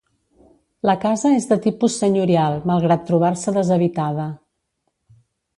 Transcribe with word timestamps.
La 0.89 0.95
casa 1.03 1.31
és 1.41 1.45
de 1.51 1.57
tipus 1.67 1.99
senyorial 2.03 2.57
malgrat 2.71 3.07
trobar-se 3.11 3.57
deshabitada. 3.59 4.29